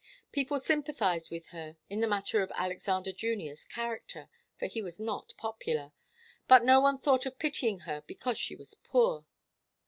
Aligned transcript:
People 0.31 0.57
sympathized 0.57 1.29
with 1.29 1.49
her 1.49 1.77
in 1.87 1.99
the 1.99 2.07
matter 2.07 2.41
of 2.41 2.51
Alexander 2.55 3.11
Junior's 3.11 3.65
character, 3.65 4.29
for 4.57 4.65
he 4.65 4.81
was 4.81 4.99
not 4.99 5.35
popular. 5.37 5.91
But 6.47 6.65
no 6.65 6.81
one 6.81 6.97
thought 6.97 7.27
of 7.27 7.37
pitying 7.37 7.81
her 7.81 8.01
because 8.07 8.39
she 8.39 8.55
was 8.55 8.73
poor. 8.73 9.27